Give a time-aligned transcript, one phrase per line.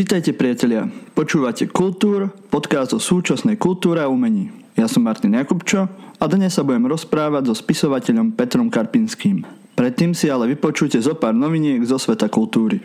[0.00, 4.48] Vitajte priatelia, počúvate Kultúr, podcast o súčasnej kultúre a umení.
[4.72, 9.44] Ja som Martin Jakubčo a dnes sa budem rozprávať so spisovateľom Petrom Karpinským.
[9.76, 12.80] Predtým si ale vypočujte zo pár noviniek zo sveta kultúry.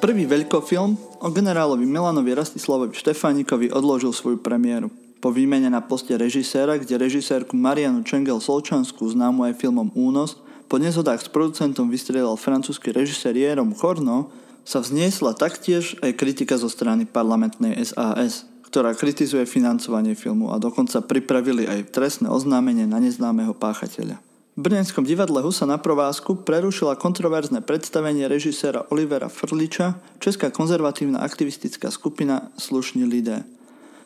[0.00, 4.88] Prvý veľkofilm o generálovi Milanovi Rastislavovi Štefánikovi odložil svoju premiéru.
[5.18, 10.38] Po výmene na poste režiséra, kde režisérku Marianu Čengel Solčanskú známu aj filmom Únos,
[10.70, 14.30] po nezhodách s producentom vystriedal francúzsky režisér Jérôme Chorno,
[14.62, 21.00] sa vzniesla taktiež aj kritika zo strany parlamentnej SAS, ktorá kritizuje financovanie filmu a dokonca
[21.00, 24.20] pripravili aj trestné oznámenie na neznámeho páchateľa.
[24.54, 31.90] V Brnenskom divadle Husa na provázku prerušila kontroverzné predstavenie režiséra Olivera Frliča česká konzervatívna aktivistická
[31.90, 33.42] skupina Slušní lidé–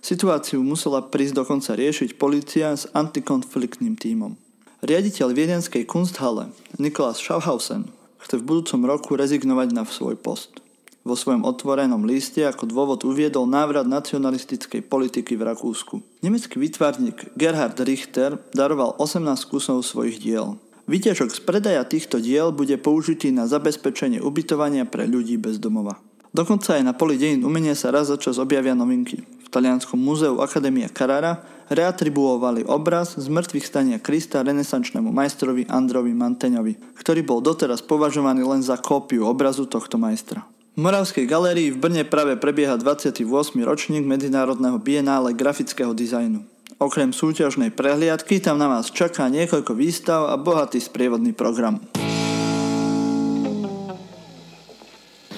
[0.03, 4.35] Situáciu musela prísť dokonca riešiť policia s antikonfliktným tímom.
[4.83, 6.51] Riaditeľ viedenskej Kunsthalle
[6.83, 7.87] Niklas Schaffhausen
[8.19, 10.59] chce v budúcom roku rezignovať na svoj post.
[11.07, 16.03] Vo svojom otvorenom liste ako dôvod uviedol návrat nacionalistickej politiky v Rakúsku.
[16.19, 20.59] Nemecký výtvarník Gerhard Richter daroval 18 kusov svojich diel.
[20.91, 26.03] Výťažok z predaja týchto diel bude použitý na zabezpečenie ubytovania pre ľudí bez domova.
[26.35, 30.89] Dokonca aj na poli dejín umenia sa raz za čas objavia novinky talianskom múzeu Akadémia
[30.89, 38.49] Carrara reatribuovali obraz z mŕtvych stania Krista renesančnému majstrovi Androvi Manteňovi, ktorý bol doteraz považovaný
[38.49, 40.49] len za kópiu obrazu tohto majstra.
[40.73, 43.29] V Moravskej galérii v Brne práve prebieha 28.
[43.61, 46.49] ročník Medzinárodného bienále grafického dizajnu.
[46.81, 51.79] Okrem súťažnej prehliadky tam na vás čaká niekoľko výstav a bohatý sprievodný program.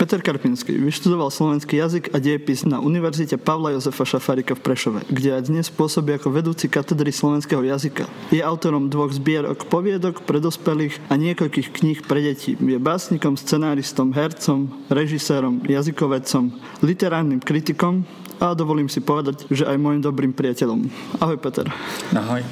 [0.05, 5.33] Peter Karpinský vyštudoval slovenský jazyk a diepis na Univerzite Pavla Jozefa Šafárika v Prešove, kde
[5.33, 8.05] aj dnes pôsobí ako vedúci katedry slovenského jazyka.
[8.29, 12.53] Je autorom dvoch zbierok poviedok pre dospelých a niekoľkých kníh pre deti.
[12.53, 16.53] Je básnikom, scenáristom, hercom, režisérom, jazykovedcom,
[16.85, 18.05] literárnym kritikom
[18.45, 20.85] a dovolím si povedať, že aj môjim dobrým priateľom.
[21.17, 21.65] Ahoj Peter.
[22.13, 22.45] Ahoj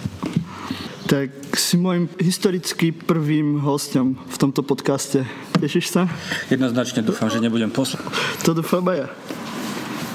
[1.12, 1.28] tak
[1.60, 5.28] si môjim historicky prvým hostom v tomto podcaste.
[5.62, 6.10] Tešíš sa?
[6.50, 8.02] Jednoznačne dúfam, že nebudem poslať.
[8.42, 9.08] To dúfam aj ja.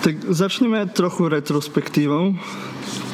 [0.03, 2.35] Tak začneme trochu retrospektívou.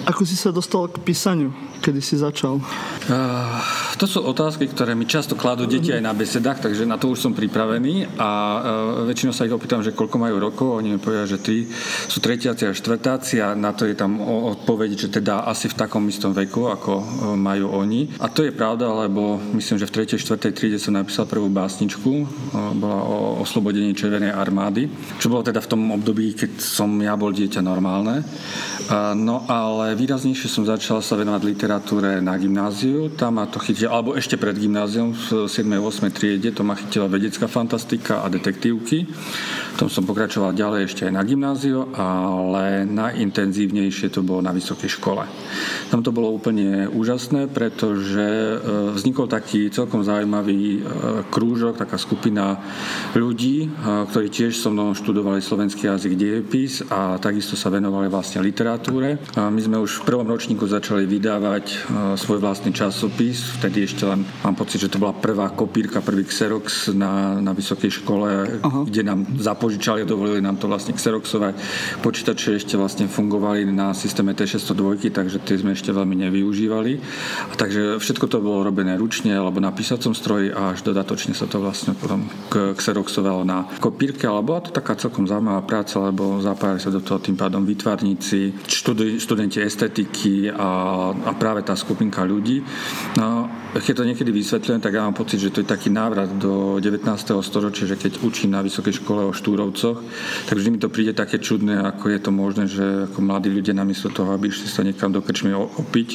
[0.09, 1.53] Ako si sa dostal k písaniu?
[1.85, 2.57] Kedy si začal?
[3.05, 3.61] Uh,
[4.03, 7.23] to sú otázky, ktoré mi často kladú deti aj na besedách, takže na to už
[7.23, 8.59] som pripravený a uh,
[9.07, 10.75] väčšinou sa ich opýtam, že koľko majú rokov.
[10.75, 11.71] Oni mi povedia, že tí
[12.11, 16.03] sú tretiaci a štvrtáci a na to je tam odpoveď, že teda asi v takom
[16.11, 17.05] istom veku, ako uh,
[17.39, 18.19] majú oni.
[18.19, 20.19] A to je pravda, lebo myslím, že v 3.
[20.19, 20.51] 4.
[20.51, 25.71] triede som napísal prvú básničku, uh, bola o oslobodení Červenej armády, čo bolo teda v
[25.71, 28.19] tom období, keď som ja bol dieťa normálne.
[28.91, 33.92] Uh, no ale výraznejšie som začal sa venovať literatúre na gymnáziu, tam ma to chytilo,
[33.93, 35.69] alebo ešte pred gymnázium v 7.
[35.69, 36.09] 8.
[36.09, 39.05] triede, to ma chytila vedecká fantastika a detektívky.
[39.73, 45.25] Tom som pokračoval ďalej ešte aj na gymnáziu, ale najintenzívnejšie to bolo na vysokej škole.
[45.89, 48.57] Tam to bolo úplne úžasné, pretože e,
[48.93, 50.79] vznikol taký celkom zaujímavý e,
[51.33, 52.61] krúžok, taká skupina
[53.17, 53.67] ľudí, e,
[54.13, 59.17] ktorí tiež so mnou študovali slovenský jazyk diepis a takisto sa venovali vlastne literatúre.
[59.33, 63.57] A my sme už v prvom ročníku začali vydávať svoj vlastný časopis.
[63.57, 68.01] Vtedy ešte len mám pocit, že to bola prvá kopírka, prvý Xerox na, na vysokej
[68.03, 68.85] škole, uh-huh.
[68.85, 69.25] kde nám
[69.63, 71.55] zapožičali a dovolili nám to vlastne Xeroxovať.
[72.03, 76.99] Počítače ešte vlastne fungovali na systéme T602, takže tie sme ešte veľmi nevyužívali.
[77.47, 81.47] A takže všetko to bolo robené ručne alebo na písacom stroji a až dodatočne sa
[81.47, 86.83] to vlastne potom Xeroxovalo na kopírke, ale bola to taká celkom zaujímavá práca, lebo zapájali
[86.83, 88.67] sa do toho tým pádom výtvarníci,
[89.15, 90.67] študenti estetiky a,
[91.15, 92.59] a práve tá skupinka ľudí.
[93.15, 93.47] No,
[93.81, 97.09] keď to niekedy vysvetľujem, tak ja mám pocit, že to je taký návrat do 19.
[97.41, 99.97] storočia, že keď učím na vysokej škole o štúrovcoch,
[100.45, 103.73] tak vždy mi to príde také čudné, ako je to možné, že ako mladí ľudia
[103.73, 106.09] namiesto toho, aby išli sa niekam do krčmy opiť,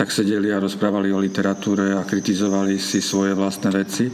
[0.00, 4.08] tak sedeli a rozprávali o literatúre a kritizovali si svoje vlastné veci.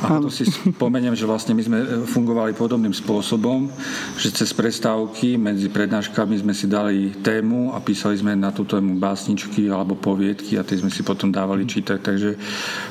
[0.00, 1.78] A to si spomeniem, že vlastne my sme
[2.08, 3.68] fungovali podobným spôsobom,
[4.16, 8.96] že cez prestávky medzi prednáškami sme si dali tému a písali sme na tú tému
[8.96, 12.00] básničky alebo poviedky a tie sme si potom dávali čítať.
[12.00, 12.29] Takže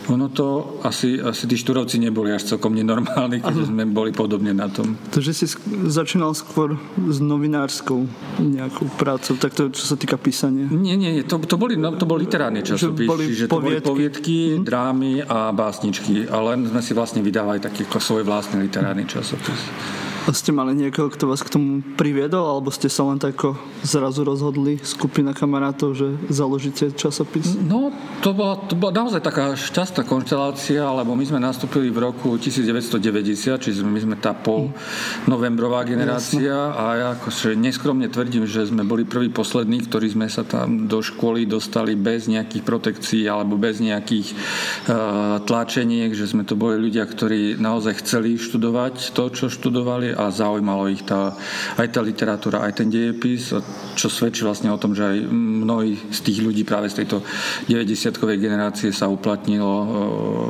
[0.09, 4.71] ono to asi, asi tí štúrovci neboli až celkom nenormálni, keď sme boli podobne na
[4.71, 4.97] tom.
[5.13, 5.45] Takže si
[5.89, 8.05] začínal skôr s novinárskou
[8.41, 10.67] nejakou prácou, tak to, čo sa týka písania?
[10.71, 13.77] Nie, nie, to, to, boli, no, to boli literárne časopisy, že, boli že to boli
[13.79, 14.63] poviedky, mm.
[14.65, 19.59] drámy a básničky, ale sme si vlastne vydávali taký svoj vlastný literárny časopis.
[20.27, 23.39] A ste mali niekoho, kto vás k tomu priviedol, alebo ste sa len tak
[23.85, 27.55] zrazu rozhodli, skupina kamarátov, že založíte časopis?
[27.55, 32.35] No, to bola, to bola naozaj taká šťastná konštelácia, lebo my sme nastúpili v roku
[32.35, 32.99] 1990,
[33.63, 34.75] čiže my sme tá pol
[35.29, 36.75] novembrová generácia Jasne.
[36.75, 40.99] a ja akože neskromne tvrdím, že sme boli prví poslední, ktorí sme sa tam do
[40.99, 47.07] školy dostali bez nejakých protekcií alebo bez nejakých uh, tlačeniek, že sme to boli ľudia,
[47.07, 51.33] ktorí naozaj chceli študovať to, čo študovali a zaujímalo ich tá,
[51.77, 53.53] aj tá literatúra, aj ten dejepis,
[53.95, 57.23] čo svedčí vlastne o tom, že aj mnohí z tých ľudí práve z tejto
[57.69, 59.87] 90-kovej generácie sa uplatnilo e,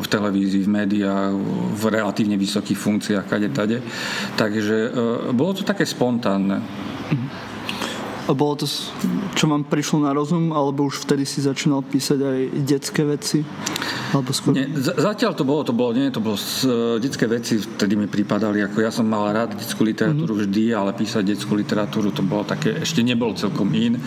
[0.03, 1.31] v televízii, v médiách,
[1.75, 3.77] v relatívne vysokých funkciách, kade tade.
[4.35, 4.89] Takže e,
[5.33, 6.88] bolo to také spontánne.
[8.29, 8.69] A bolo to,
[9.33, 13.41] čo vám prišlo na rozum, alebo už vtedy si začínal písať aj detské veci?
[14.13, 14.53] Alebo skôr...
[14.53, 18.61] Nie, zatiaľ to bolo, to bolo, nie, to bolo uh, detské veci, vtedy mi pripadali,
[18.61, 20.49] ako ja som mal rád detskú literatúru mm-hmm.
[20.49, 23.97] vždy, ale písať detskú literatúru to bolo také, ešte nebolo celkom in.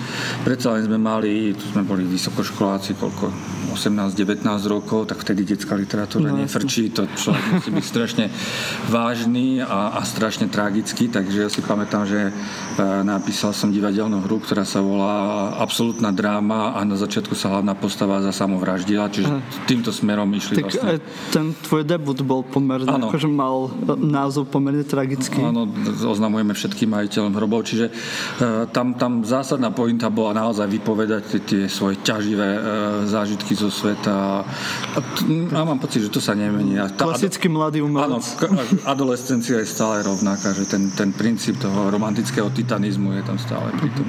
[0.47, 3.27] Predsa len sme mali, tu sme boli vysokoškoláci, koľko,
[3.73, 8.25] 18-19 rokov, tak vtedy detská literatúra no, nefrčí, to človek musí byť strašne
[8.93, 14.29] vážny a, a strašne tragický, takže ja si pamätám, že uh, napísal som divadelnú divadelnú
[14.29, 15.15] hru, ktorá sa volá
[15.63, 19.41] Absolutná dráma a na začiatku sa hlavná postava za samovraždila, čiže Aha.
[19.65, 21.01] týmto smerom išli tak vlastne.
[21.33, 23.09] ten tvoj debut bol pomerne, ano.
[23.09, 25.41] akože mal názov pomerne tragický.
[25.41, 25.65] Áno,
[26.05, 32.03] oznamujeme všetkým majiteľom hrobov, čiže uh, tam, tam zásadná pointa bola naozaj vypovedať tie svoje
[32.03, 32.51] ťaživé
[33.07, 34.99] zážitky zo sveta a,
[35.55, 36.77] a mám pocit, že to sa nemení.
[36.99, 38.25] Tá Klasický mladý umelec.
[38.43, 43.71] Áno, adolescencia je stále rovnaká, že ten, ten princíp toho romantického titanizmu je tam stále
[43.79, 44.02] prítomný.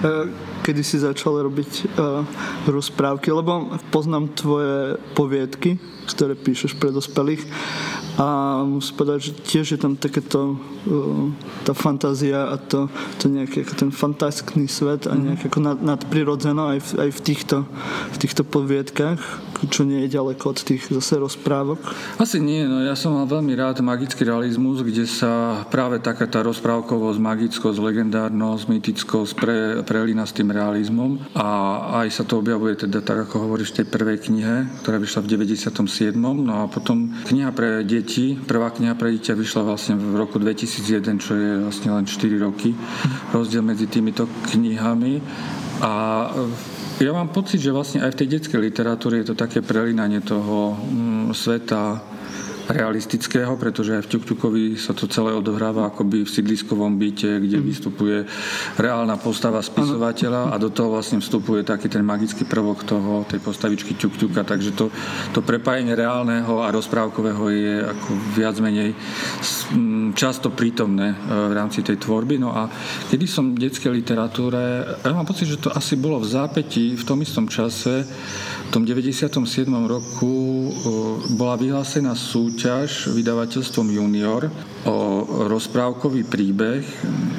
[0.00, 0.24] Eh,
[0.64, 2.24] kedy si začal robiť uh,
[2.68, 7.44] rozprávky, lebo poznám tvoje poviedky, ktoré píšeš pre dospelých
[8.20, 11.32] a musím povedať, že tiež je tam takéto uh,
[11.64, 15.22] tá fantázia a to, to nejaký ako ten fantastický svet a mhm.
[15.24, 17.56] nejaké ako nad, nadprirodzeno aj v, aj v týchto,
[18.12, 19.20] v týchto poviedkach
[19.68, 21.76] čo nie je ďaleko od tých zase rozprávok?
[22.16, 26.40] Asi nie, no ja som mal veľmi rád magický realizmus, kde sa práve taká tá
[26.40, 31.48] rozprávkovosť, magickosť, legendárnosť, mytickosť pre, prelína s tým realizmom a
[32.04, 35.30] aj sa to objavuje teda tak, ako hovoríš v tej prvej knihe, ktorá vyšla v
[35.36, 36.16] 97.
[36.16, 38.09] No a potom kniha pre deti,
[38.42, 42.74] prvá kniha pre dieťa vyšla vlastne v roku 2001, čo je vlastne len 4 roky.
[43.30, 45.22] Rozdiel medzi týmito knihami
[45.80, 45.92] a
[47.00, 50.76] ja mám pocit, že vlastne aj v tej detskej literatúre je to také prelinanie toho
[50.76, 51.96] mm, sveta
[52.70, 57.66] realistického, pretože aj v Ťukťukovi sa to celé odohráva akoby v sídliskovom byte, kde mhm.
[57.66, 58.18] vystupuje
[58.78, 63.98] reálna postava spisovateľa a do toho vlastne vstupuje taký ten magický prvok toho, tej postavičky
[63.98, 64.88] Ťukťuka, takže to,
[65.34, 68.94] to prepájenie reálneho a rozprávkového je ako viac menej
[70.14, 71.16] často prítomné e,
[71.50, 72.38] v rámci tej tvorby.
[72.38, 72.70] No a
[73.10, 77.04] kedy som v detskej literatúre, ja mám pocit, že to asi bolo v zápäti v
[77.06, 78.06] tom istom čase,
[78.70, 79.34] v tom 97.
[79.90, 80.70] roku
[81.34, 84.46] bola vyhlásená súťaž vydavateľstvom Junior
[84.88, 86.80] o rozprávkový príbeh.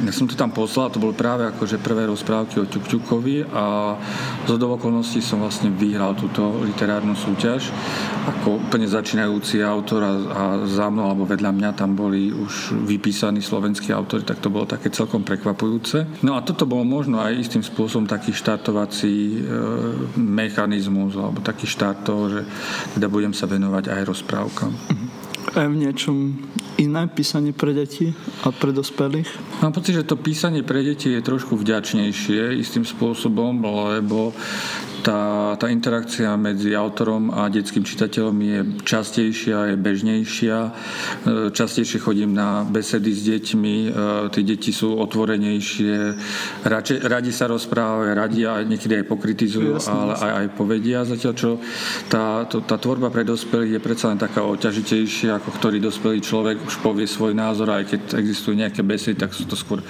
[0.06, 3.98] Ja som to tam poslal, to bol práve akože prvé rozprávky o Ťukťukovi a
[4.46, 7.74] z okolností som vlastne vyhral túto literárnu súťaž
[8.22, 13.42] ako úplne začínajúci autor a, a za mnou alebo vedľa mňa tam boli už vypísaní
[13.42, 16.22] slovenskí autori, tak to bolo také celkom prekvapujúce.
[16.22, 19.38] No a toto bolo možno aj istým spôsobom taký štartovací e,
[20.22, 22.42] mechanizmus alebo taký štart toho, že
[22.94, 24.72] teda budem sa venovať aj rozprávkam.
[25.58, 26.38] Aj v niečom
[26.82, 28.10] iné písanie pre deti
[28.42, 29.62] a pre dospelých?
[29.62, 34.34] Mám pocit, že to písanie pre deti je trošku vďačnejšie istým spôsobom, lebo
[35.02, 40.58] tá, tá interakcia medzi autorom a detským čitateľom je častejšia, je bežnejšia.
[40.66, 40.72] E,
[41.54, 43.90] častejšie chodím na besedy s deťmi, e,
[44.30, 45.94] tie deti sú otvorenejšie,
[46.66, 50.98] radi, radi sa rozprávajú, radi a niekedy aj pokritizujú, jasne, ale aj, aj povedia.
[51.04, 51.50] Zatiaľ, čo
[52.08, 56.58] tá, to, tá tvorba pre dospelých je predsa len taká oťažitejšia, ako ktorý dospelý človek
[56.62, 59.82] už povie svoj názor, aj keď existujú nejaké besedy, tak sú to skôr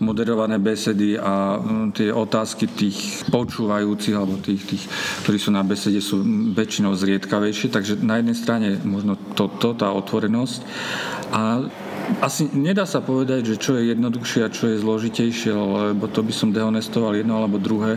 [0.00, 4.84] moderované besedy a mm, tie otázky tých počúvajúcich alebo tých tých, tých,
[5.26, 6.22] ktorí sú na besede, sú
[6.54, 10.60] väčšinou zriedkavejšie, takže na jednej strane možno toto, tá otvorenosť
[11.34, 11.66] a
[12.20, 16.32] asi nedá sa povedať, že čo je jednoduchšie a čo je zložitejšie, lebo to by
[16.32, 17.96] som dehonestoval jedno alebo druhé,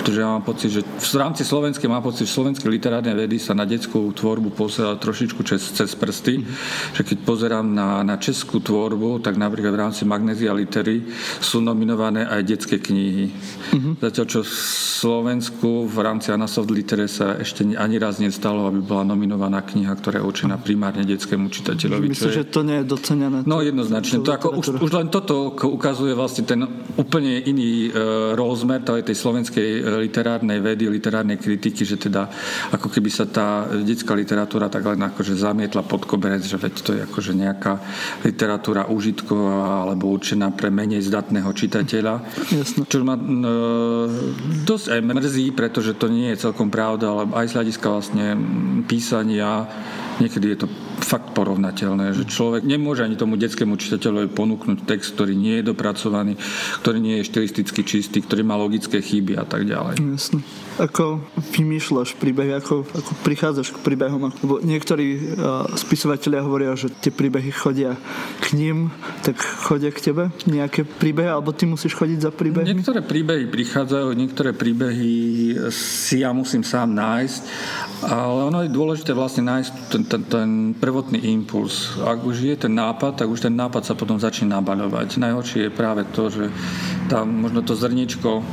[0.00, 3.54] pretože ja mám pocit, že v rámci slovenskej mám pocit, že slovenské literárne vedy sa
[3.54, 6.94] na detskú tvorbu pozerá trošičku cez, cez prsty, mm-hmm.
[6.94, 11.06] že keď pozerám na, na českú tvorbu, tak napríklad v rámci Magnézia Litery
[11.42, 13.30] sú nominované aj detské knihy.
[13.32, 13.92] Mm-hmm.
[13.98, 14.52] Zatiaľ, čo v
[14.98, 20.18] Slovensku v rámci Anasoft Litere sa ešte ani raz nestalo, aby bola nominovaná kniha, ktorá
[20.20, 22.10] je určená primárne detskému čitateľovi.
[22.10, 22.38] Myslím, je...
[22.42, 24.20] že to nie je docenené No jednoznačne.
[24.20, 26.60] To ako, už, už len toto ukazuje vlastne ten
[27.00, 27.90] úplne iný e,
[28.36, 32.28] rozmer tej slovenskej e, literárnej vedy, literárnej kritiky, že teda
[32.76, 36.90] ako keby sa tá detská literatúra tak len akože zamietla pod koberec, že veď to
[36.92, 37.80] je akože nejaká
[38.20, 42.14] literatúra užitková alebo určená pre menej zdatného čitateľa.
[42.52, 42.84] Jasne.
[42.84, 43.24] Čo ma e,
[44.68, 48.26] dosť aj mrzí, pretože to nie je celkom pravda, ale aj z hľadiska vlastne
[48.84, 49.64] písania
[50.20, 55.32] niekedy je to fakt porovnateľné, že človek nemôže ani tomu detskému čitateľovi ponúknuť text, ktorý
[55.38, 56.34] nie je dopracovaný,
[56.84, 59.98] ktorý nie je štilisticky čistý, ktorý má logické chyby a tak ďalej.
[59.98, 60.42] Jasne.
[60.78, 61.18] Ako
[61.58, 64.30] vymýšľaš príbehy, ako, ako prichádzaš k príbehom?
[64.30, 67.98] Lebo niektorí uh, spisovatelia hovoria, že tie príbehy chodia
[68.38, 68.94] k ním,
[69.26, 72.62] tak chodia k tebe nejaké príbehy, alebo ty musíš chodiť za príbehy?
[72.62, 75.10] Niektoré príbehy prichádzajú, niektoré príbehy
[75.74, 77.42] si ja musím sám nájsť,
[78.06, 81.98] ale ono je dôležité vlastne nájsť ten, ten, ten prvotný impuls.
[81.98, 85.18] Ak už je ten nápad, tak už ten nápad sa potom začne nabaľovať.
[85.18, 86.46] Najhoršie je práve to, že
[87.10, 88.44] tam možno to zrničko,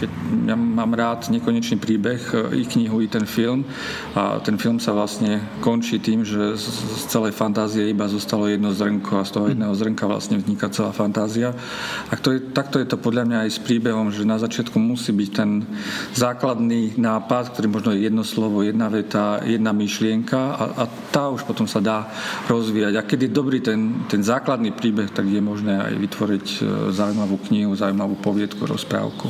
[0.00, 0.10] keď
[0.48, 2.20] ja mám rád nekonečný príbeh,
[2.56, 3.68] i knihu, i ten film,
[4.16, 9.20] a ten film sa vlastne končí tým, že z celej fantázie iba zostalo jedno zrnko
[9.20, 11.52] a z toho jedného zrnka vlastne vzniká celá fantázia.
[12.08, 15.12] A to je, takto je to podľa mňa aj s príbehom, že na začiatku musí
[15.12, 15.68] byť ten
[16.16, 21.44] základný nápad, ktorý možno je jedno slovo, jedna veta, jedna myšlienka a, a tá už
[21.44, 22.08] potom sa dá
[22.48, 22.94] rozvíjať.
[22.96, 26.58] A keď je dobrý ten, ten základný príbeh, tak je možné aj vytvoriť e,
[26.94, 29.28] zaujímavú knihu, zaujímavú poviedku, rozprávku.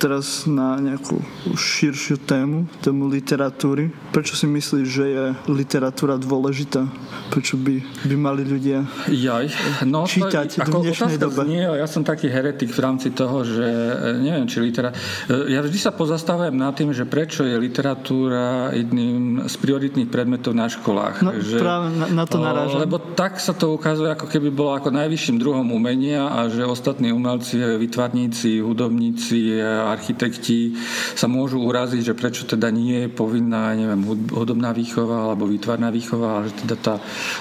[0.00, 1.20] Teraz na nejakú
[1.52, 3.92] širšiu tému, tému literatúry.
[4.08, 6.88] Prečo si myslíš, že je literatúra dôležitá?
[7.28, 9.52] Prečo by, by mali ľudia Jaj,
[9.84, 11.40] no čítať to, ako v dnešnej dobe?
[11.44, 14.96] Nie, ja som taký heretik v rámci toho, že e, neviem, či literá...
[15.28, 20.56] E, ja vždy sa pozastavujem nad tým, že prečo je literatúra jedným z prioritných predmetov
[20.56, 21.20] na školách.
[21.20, 22.80] No, že, práve na, na to narážam.
[22.80, 27.12] Lebo tak sa to ukazuje, ako keby bolo ako najvyšším druhom umenia a že ostatní
[27.12, 30.74] umelci, vytvarníci, hudobníci umelci, architekti
[31.14, 36.40] sa môžu uraziť, že prečo teda nie je povinná, neviem, hudobná výchova alebo výtvarná výchova,
[36.40, 36.94] ale že teda tá,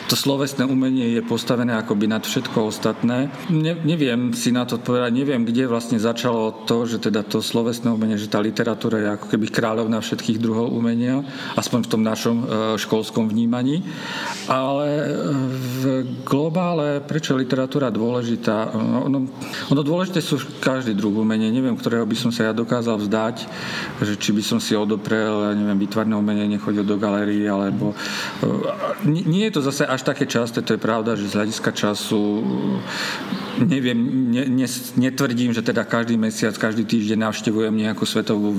[0.07, 3.29] to slovesné umenie je postavené akoby nad všetko ostatné.
[3.49, 7.91] Ne, neviem si na to odpovedať, neviem, kde vlastne začalo to, že teda to slovesné
[7.91, 11.25] umenie, že tá literatúra je ako keby kráľovná všetkých druhov umenia,
[11.57, 12.45] aspoň v tom našom e,
[12.79, 13.83] školskom vnímaní.
[14.47, 15.05] Ale e,
[15.53, 15.81] v
[16.23, 18.71] globále, prečo je literatúra dôležitá?
[19.07, 19.27] Ono,
[19.71, 21.49] ono dôležité sú každý druh umenie.
[21.51, 23.43] Neviem, ktorého by som sa ja dokázal vzdať,
[23.99, 27.91] že či by som si odoprel, ja neviem, vytvarné umenie, nechodil do galerii, alebo...
[28.39, 32.39] E, nie je to zase až také časté, to je pravda, že z hľadiska času
[33.59, 33.97] neviem,
[34.31, 34.67] ne, ne,
[34.97, 38.49] netvrdím, že teda každý mesiac, každý týždeň navštevujem nejakú svetovú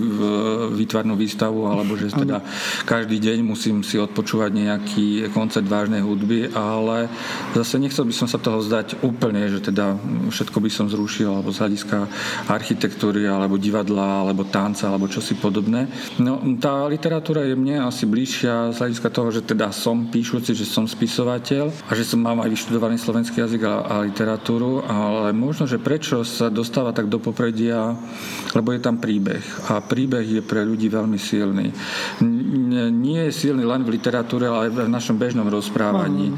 [0.75, 2.45] výtvarnú výstavu, alebo že teda
[2.87, 7.11] každý deň musím si odpočúvať nejaký koncert vážnej hudby, ale
[7.57, 9.99] zase nechcel by som sa toho vzdať úplne, že teda
[10.31, 11.99] všetko by som zrušil, alebo z hľadiska
[12.53, 15.89] architektúry alebo divadla alebo tanca alebo čosi podobné.
[16.21, 20.69] No, tá literatúra je mne asi bližšia z hľadiska toho, že teda som píšuci, že
[20.69, 25.65] som spisovateľ a že som mám aj vyštudovaný slovenský jazyk a, a literatúru, ale možno,
[25.65, 27.97] že prečo sa dostáva tak do popredia,
[28.53, 31.73] lebo je tam príbeh a príbeh je pre ľudí veľmi silný.
[32.93, 36.37] Nie je silný len v literatúre, ale aj v našom bežnom rozprávaní.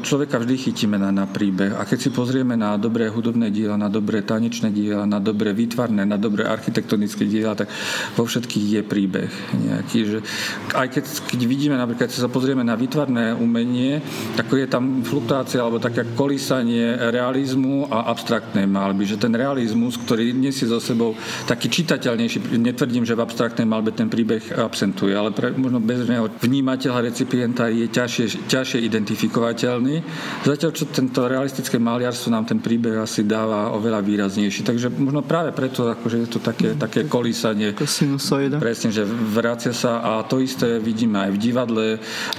[0.00, 3.92] Človeka vždy chytíme na, na príbeh a keď si pozrieme na dobré hudobné diela, na
[3.92, 7.68] dobré tanečné diela, na dobré výtvarné na dobré architektonické diela, tak
[8.14, 9.98] vo všetkých je príbeh nejaký.
[10.06, 10.18] Že
[10.72, 11.04] aj keď,
[11.34, 13.98] keď vidíme napríklad, keď sa pozrieme na výtvarné umenie,
[14.38, 19.08] tak je tam fluktuácia alebo také kolísanie realizmu a abstraktnej malby.
[19.08, 21.18] Že ten realizmus, ktorý nesie so sebou
[21.50, 27.10] taký čitateľnejší, netvrdím, že v abstraktnej malbe ten príbeh absentuje, ale pre možno bežného vnímateľa,
[27.10, 29.96] recipienta je ťažšie, ťažšie identifikovateľný.
[30.46, 34.62] Zatiaľ, čo tento realistické maliarstvo nám ten príbeh asi dáva oveľa výraznejší.
[34.62, 37.74] Takže možno práve preto akože je to také, také kolísanie.
[38.58, 41.86] Presne, že vracia sa a to isté vidíme aj v divadle,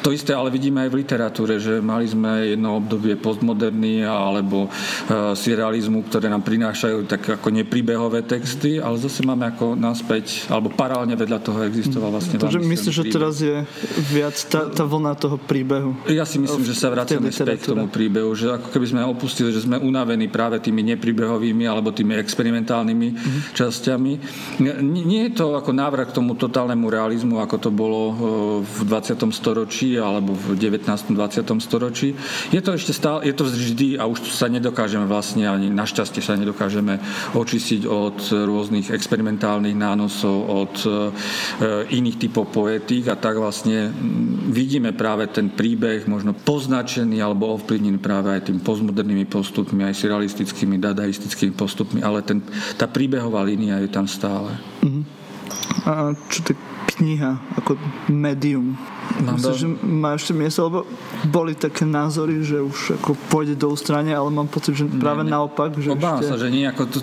[0.01, 4.71] to isté ale vidíme aj v literatúre, že mali sme jedno obdobie postmoderny alebo uh,
[5.35, 11.17] surrealizmu, ktoré nám prinášajú tak ako nepríbehové texty, ale zase máme ako naspäť, alebo paralelne
[11.19, 13.65] vedľa toho existoval vlastne Takže myslíš, že teraz je
[14.13, 15.97] viac tá, tá vlna toho príbehu?
[16.07, 19.51] Ja si myslím, že sa vraciame späť k tomu príbehu, že ako keby sme opustili,
[19.51, 24.13] že sme unavení práve tými nepríbehovými alebo tými experimentálnymi mm-hmm časťami.
[24.85, 28.15] Nie je to ako návrat k tomu totálnemu realizmu, ako to bolo e,
[28.61, 29.17] v 20.
[29.33, 30.85] storočí alebo v 19.
[30.85, 31.57] 20.
[31.57, 32.13] storočí.
[32.53, 36.35] Je to ešte stále, je to vždy a už sa nedokážeme vlastne ani našťastie sa
[36.35, 36.99] nedokážeme
[37.33, 40.89] očistiť od rôznych experimentálnych nánosov, od e,
[41.95, 43.89] iných typov poetík a tak vlastne
[44.51, 50.75] vidíme práve ten príbeh možno poznačený alebo ovplyvnený práve aj tým postmodernými postupmi, aj surrealistickými,
[50.77, 52.43] dadaistickými postupmi, ale ten,
[52.75, 54.51] tá príbehová línia je tam stále.
[54.83, 55.03] Uh-huh.
[55.87, 56.51] A čo to
[56.97, 57.79] kniha ako
[58.11, 58.75] médium?
[59.17, 60.79] Myslím, že má ešte miesto, lebo
[61.29, 65.29] boli také názory, že už ako pôjde do ústrania, ale mám pocit, že práve nie,
[65.29, 65.35] nie.
[65.35, 65.73] naopak.
[65.77, 66.31] Že Obávam ešte...
[66.31, 66.65] sa, že nie.
[66.69, 66.97] Ako to,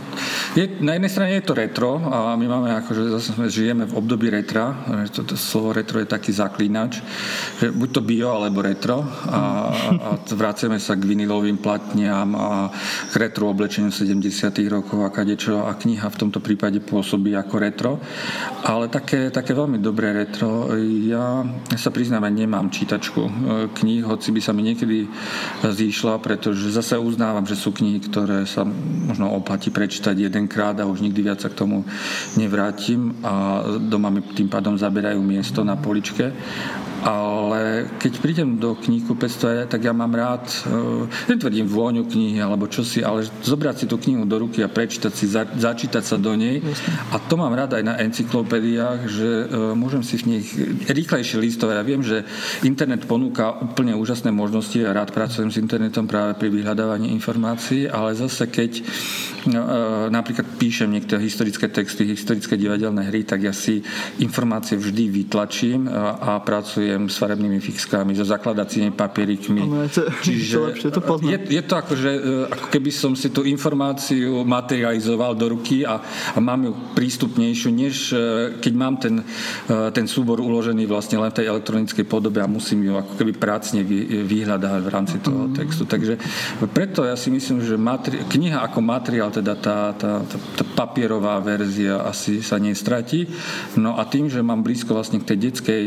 [0.54, 3.94] je, na jednej strane je to retro a my máme ako, že zase žijeme v
[3.98, 4.70] období retra.
[5.10, 7.02] To, to slovo retro je taký zaklínač,
[7.58, 9.40] že buď to bio alebo retro a,
[9.98, 12.70] a vraciame sa k vinilovým platniam a
[13.10, 14.22] k retro oblečeniu 70
[14.70, 17.92] rokov a kadečo a kniha v tomto prípade pôsobí ako retro.
[18.62, 20.70] Ale také, také veľmi dobré retro.
[21.04, 23.32] Ja, ja sa priznám, nemám čítačku e,
[23.72, 25.08] kníh, hoci by sa mi niekedy
[25.64, 28.60] zýšla, pretože zase uznávam, že sú knihy, ktoré sa
[29.08, 31.80] možno oplatí prečítať jedenkrát a už nikdy viac sa k tomu
[32.36, 36.28] nevrátim a doma mi tým pádom zaberajú miesto na poličke
[37.04, 43.04] ale keď prídem do knihkupectva, tak ja mám rád, e, netvrdím vôňu knihy alebo čosi,
[43.04, 46.64] ale zobrať si tú knihu do ruky a prečítať si, za, začítať sa do nej.
[47.12, 49.46] A to mám rád aj na encyklopédiách, že e,
[49.76, 50.48] môžem si v nich
[50.88, 51.76] rýchlejšie listovať.
[51.76, 52.24] Ja viem, že
[52.64, 58.16] internet ponúka úplne úžasné možnosti a rád pracujem s internetom práve pri vyhľadávaní informácií, ale
[58.16, 58.82] zase keď e,
[60.08, 63.84] napríklad píšem niektoré historické texty, historické divadelné hry, tak ja si
[64.24, 69.62] informácie vždy vytlačím a pracujem pracujem s farebnými fixkami, so zakladacími papierikmi.
[69.66, 72.20] je to, Čiže to lepšie, to je, je to ako, že, e,
[72.54, 75.98] ako keby som si tú informáciu materializoval do ruky a,
[76.34, 78.16] a mám ju prístupnejšiu, než e,
[78.62, 79.26] keď mám ten,
[79.66, 83.32] e, ten súbor uložený vlastne len v tej elektronickej podobe a musím ju ako keby
[83.34, 83.82] prácne
[84.22, 85.54] vyhľadať v rámci toho mm.
[85.58, 85.82] textu.
[85.88, 86.14] Takže
[86.70, 91.42] preto ja si myslím, že materi- kniha ako materiál, teda tá, tá, tá, tá papierová
[91.42, 93.26] verzia asi sa nestratí.
[93.74, 95.84] No a tým, že mám blízko vlastne k tej detskej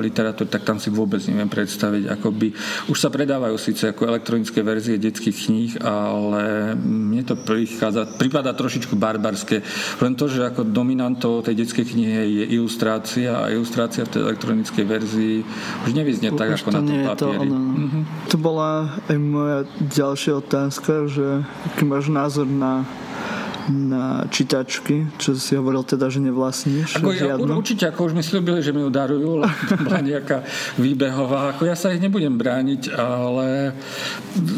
[0.00, 2.08] literatúre, tak tam si vôbec neviem predstaviť.
[2.08, 2.50] Akoby,
[2.88, 8.96] už sa predávajú síce ako elektronické verzie detských kníh, ale mne to prichádza, prípada trošičku
[8.96, 9.60] barbarské.
[10.00, 14.84] Len to, že ako dominantou tej detskej knihy je ilustrácia a ilustrácia v tej elektronickej
[14.84, 15.36] verzii
[15.86, 17.48] už nevyznie tak, už ako na tom papieri.
[17.48, 18.02] To, mm-hmm.
[18.32, 19.58] to bola aj moja
[19.92, 22.88] ďalšia otázka, že aký máš názor na
[23.68, 28.64] na čítačky, čo si hovoril teda, že nevlastníš ako ja, Určite, ako už mi slúbili,
[28.64, 30.42] že mi ju darujú, to bola nejaká
[30.80, 31.52] výbehová.
[31.54, 33.76] Ako ja sa ich nebudem brániť, ale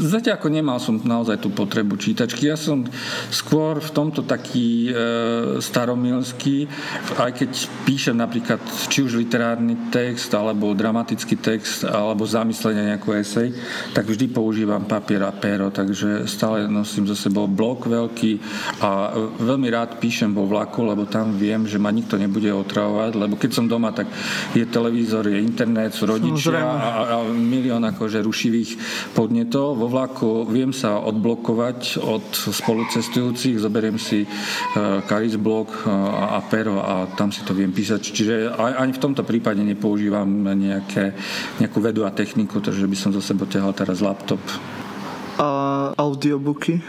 [0.06, 2.46] zatiaľ ako nemal som naozaj tú potrebu čítačky.
[2.46, 2.86] Ja som
[3.34, 4.92] skôr v tomto taký e,
[5.58, 6.70] staromilský,
[7.18, 7.50] aj keď
[7.84, 13.50] píšem napríklad či už literárny text, alebo dramatický text, alebo zamyslenie nejakú esej,
[13.90, 18.32] tak vždy používam papier a pero, takže stále nosím za sebou blok veľký
[18.80, 18.99] a
[19.40, 23.50] veľmi rád píšem vo vlaku, lebo tam viem, že ma nikto nebude otravovať, lebo keď
[23.50, 24.10] som doma, tak
[24.52, 28.70] je televízor, je internet, sú rodičia a, a milión akože rušivých
[29.16, 29.78] podnetov.
[29.78, 36.80] Vo vlaku viem sa odblokovať od spolucestujúcich, zoberiem si uh, Caris blok uh, a pero
[36.80, 38.00] a tam si to viem písať.
[38.00, 41.14] Čiže ani v tomto prípade nepoužívam nejaké,
[41.58, 44.40] nejakú vedu a techniku, takže by som zo sebou ťahal teraz laptop.
[45.40, 45.48] A
[45.96, 46.84] audiobooky?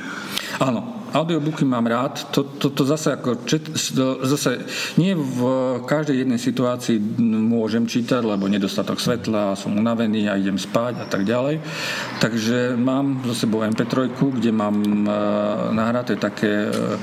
[0.60, 2.32] Áno, audiobooky mám rád.
[2.32, 3.68] To, to, to zase, ako, čet,
[4.24, 4.64] zase
[4.96, 5.40] nie v
[5.84, 11.28] každej jednej situácii môžem čítať, lebo nedostatok svetla, som unavený a idem spať a tak
[11.28, 11.60] ďalej.
[12.24, 15.12] Takže mám zo sebou MP3, kde mám uh,
[15.76, 16.96] nahraté také uh,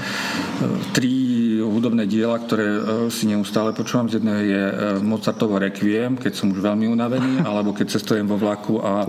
[0.96, 1.27] tri
[1.78, 4.10] hudobné diela, ktoré uh, si neustále počúvam.
[4.10, 8.36] Z jedného je uh, Mozartovo Requiem, keď som už veľmi unavený, alebo keď cestujem vo
[8.36, 9.06] vlaku a,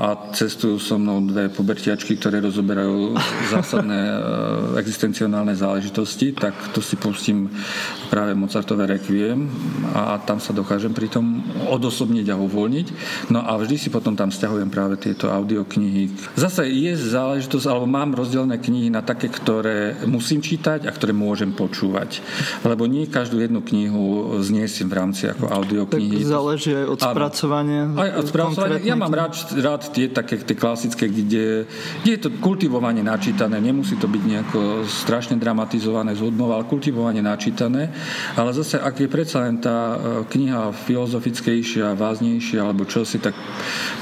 [0.00, 3.14] a cestujú so mnou dve pobertiačky, ktoré rozoberajú
[3.52, 7.50] zásadné Eh, existencionálne záležitosti, tak to si pustím
[8.12, 9.50] práve Mozartové rekviem
[9.92, 12.86] a tam sa dokážem pri tom odosobniť a uvoľniť.
[13.34, 16.12] No a vždy si potom tam stiahujem práve tieto audioknihy.
[16.38, 21.50] Zase je záležitosť, alebo mám rozdelené knihy na také, ktoré musím čítať a ktoré môžem
[21.50, 22.05] počúvať.
[22.64, 26.22] Lebo nie každú jednu knihu zniesiem v rámci ako audioknihy.
[26.22, 27.82] Tak záleží aj od spracovania.
[27.94, 28.78] Aj od spracovania.
[28.82, 31.66] Ja mám rád, rád tie také tie klasické, kde,
[32.02, 33.58] kde je to kultivovanie načítané.
[33.58, 37.90] Nemusí to byť nejako strašne dramatizované z hudbou, ale kultivovane načítané.
[38.38, 39.96] Ale zase, ak je predsa len tá e,
[40.30, 43.34] kniha filozofickejšia, váznejšia alebo čosi, tak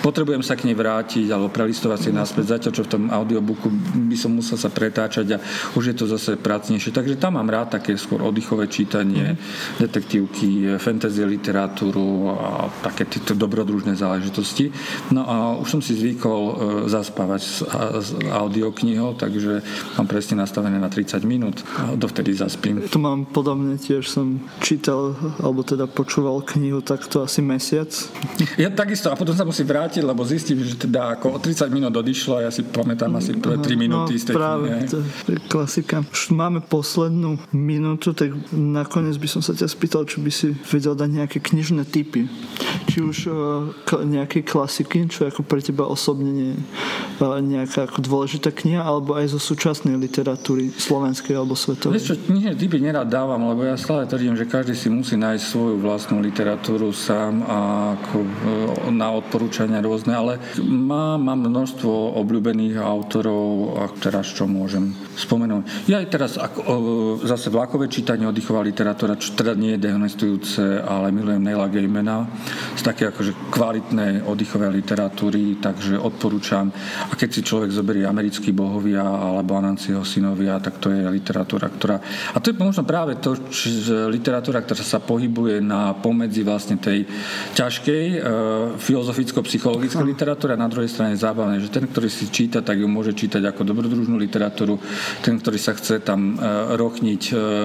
[0.05, 2.61] potrebujem sa k nej vrátiť alebo prelistovať si naspäť.
[2.61, 3.69] Zatiaľ, čo v tom audiobooku
[4.11, 5.39] by som musel sa pretáčať a
[5.79, 6.93] už je to zase pracnejšie.
[6.93, 9.39] Takže tam mám rád také také skôr oddychové čítanie, mm.
[9.79, 14.75] detektívky, fantasy literatúru a také tieto dobrodružné záležitosti.
[15.15, 16.55] No a už som si zvykol e,
[16.91, 17.63] zaspávať s,
[18.03, 19.63] s audioknihou, takže
[19.95, 22.83] mám presne nastavené na 30 minút a dovtedy zaspím.
[22.91, 27.95] Tu mám podobne, tiež som čítal, alebo teda počúval knihu takto asi mesiac.
[28.59, 31.95] Ja takisto a potom sa musím vrátiť, lebo zistím, že teda ako o 30 minút
[31.95, 34.87] odišlo a ja si pamätám asi prvé 3 minúty no, z tej práve, knihy.
[34.91, 36.03] To je klasika.
[36.11, 40.97] Už máme poslednú minútu, tak nakoniec by som sa ťa spýtal, či by si vedel
[40.97, 42.27] dať nejaké knižné typy.
[42.91, 46.59] Či už uh, nejaké klasiky, čo ako pre teba osobne nie je
[47.25, 51.97] uh, nejaká ako dôležitá kniha, alebo aj zo súčasnej literatúry slovenskej alebo svetovej.
[51.97, 55.45] Vieš čo, knižné typy nerad dávam, lebo ja stále tvrdím, že každý si musí nájsť
[55.45, 57.59] svoju vlastnú literatúru sám a
[57.99, 58.29] ako, uh,
[58.93, 65.91] na odporúčania rôzne, ale mám, mám množstvo obľúbených autorov, a teraz čo môžem spomenúť.
[65.91, 66.61] Ja aj teraz ako,
[67.25, 72.23] zase vlakové čítanie, oddychová literatúra, čo teda nie je dehonestujúce, ale milujem Neila Gaimana
[72.79, 76.71] z také akože kvalitnej oddychové literatúry, takže odporúčam.
[77.11, 81.99] A keď si človek zoberie americký bohovia alebo Anancieho synovia, tak to je literatúra, ktorá...
[82.31, 87.11] A to je možno práve to, že literatúra, ktorá sa pohybuje na pomedzi vlastne tej
[87.59, 88.19] ťažkej e,
[88.79, 93.19] filozoficko-psychologickej literatúry a na druhej strane zábavnej, že ten, ktorý si číta, tak ju môže
[93.19, 94.79] čítať ako dobrodružnú literatúru,
[95.27, 97.64] ten, ktorý sa chce tam e, rochniť e,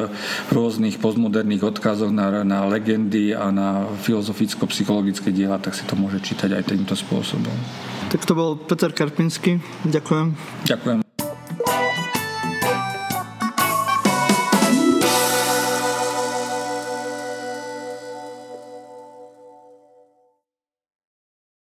[0.53, 6.55] rôznych postmoderných odkazoch na, na legendy a na filozoficko-psychologické diela, tak si to môže čítať
[6.55, 7.55] aj týmto spôsobom.
[8.13, 9.59] Tak to bol Peter Karpinsky.
[9.83, 10.27] Ďakujem.
[10.65, 11.08] Ďakujem.